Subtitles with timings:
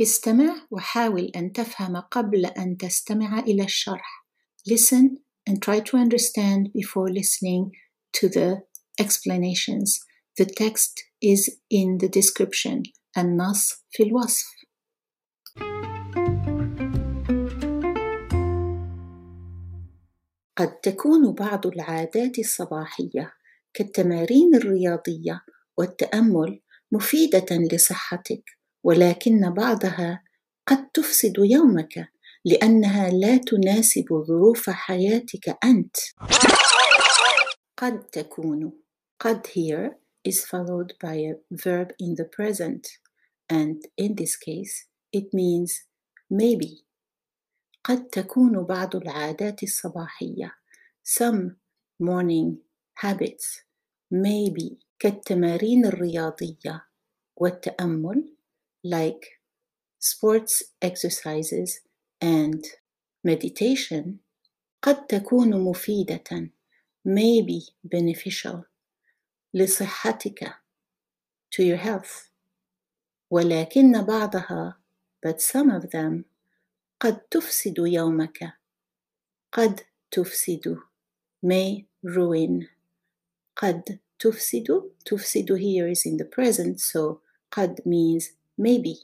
[0.00, 4.26] استمع وحاول أن تفهم قبل أن تستمع إلى الشرح.
[4.70, 7.72] Listen and try to understand before listening
[8.12, 8.62] to the
[8.98, 10.00] explanations.
[10.38, 12.82] The text is in the description.
[13.18, 14.46] النص في الوصف.
[20.56, 23.32] قد تكون بعض العادات الصباحية
[23.74, 25.44] كالتمارين الرياضية
[25.78, 26.60] والتأمل
[26.92, 30.22] مفيدة لصحتك، ولكن بعضها
[30.66, 32.08] قد تفسد يومك
[32.44, 35.96] لأنها لا تناسب ظروف حياتك أنت.
[37.76, 38.72] قد تكون.
[39.20, 39.96] قد here
[40.28, 42.86] is followed by a verb in the present
[43.48, 45.84] and in this case it means
[46.30, 46.84] maybe.
[47.84, 50.52] قد تكون بعض العادات الصباحية.
[51.04, 51.56] some
[52.02, 52.58] morning
[52.94, 53.64] habits
[54.10, 56.86] maybe كالتمارين الرياضية
[57.36, 58.36] والتأمل
[58.83, 59.39] like
[59.99, 61.79] sports exercises
[62.21, 62.63] and
[63.23, 64.19] meditation
[64.81, 66.49] قد تكون مفيدة
[67.07, 68.65] maybe beneficial
[69.53, 70.53] لصحتك
[71.51, 72.29] to your health
[73.31, 74.77] ولكن بعضها
[75.25, 76.25] but some of them
[76.99, 78.53] قد تفسد يومك
[79.51, 80.77] قد تفسد
[81.45, 82.67] may ruin
[83.55, 87.21] قد تفسد تفسد here is in the present so
[87.51, 88.95] قد means maybe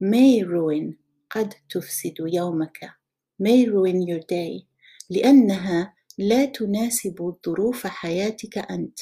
[0.00, 0.96] may ruin
[1.30, 2.90] قد تفسد يومك
[3.38, 4.66] may ruin your day
[5.10, 8.98] لأنها لا تناسب ظروف حياتك أنت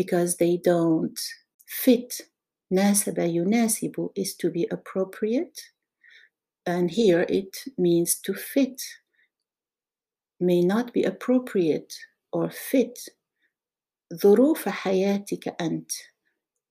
[0.00, 1.20] because they don't
[1.66, 2.22] fit
[2.70, 5.60] ناسب يناسب is to be appropriate
[6.66, 8.82] and here it means to fit
[10.40, 11.94] may not be appropriate
[12.32, 12.98] or fit
[14.14, 15.92] ظروف حياتك أنت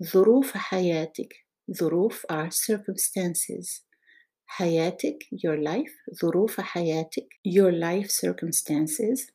[0.03, 1.33] ظروف حياتك
[1.71, 3.83] ظروف are circumstances
[4.45, 9.31] حياتك your life ظروف حياتك your life circumstances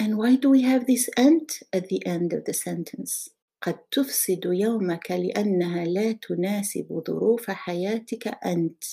[0.00, 3.30] and why do we have this ant at the end of the sentence
[3.62, 8.84] قد تفسد يومك لأنها لا تناسب ظروف حياتك أنت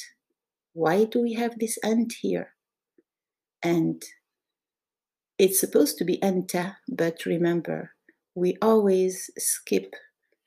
[0.73, 2.47] why do we have this ant here
[3.63, 4.03] and
[5.37, 7.91] it's supposed to be anta but remember
[8.35, 9.95] we always skip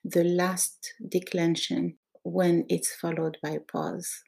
[0.05, 4.23] the last declension when it's followed by pause.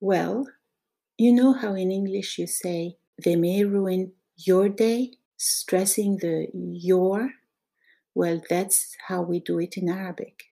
[0.00, 0.46] Well,
[1.18, 7.30] you know how in English you say they may ruin your day, stressing the your?
[8.14, 10.44] Well, that's how we do it in Arabic.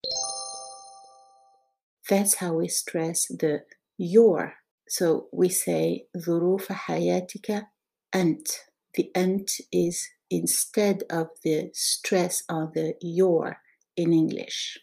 [2.09, 3.65] That's how we stress the
[3.99, 4.55] your.
[4.89, 7.67] So we say ظروف حياتك
[8.15, 8.49] أنت.
[8.95, 13.59] The أنت is instead of the stress on the your
[13.97, 14.79] in English.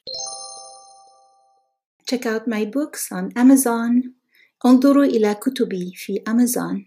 [2.12, 4.13] Check out my books on Amazon.
[4.66, 6.85] انظروا إلى كتبي في Amazon.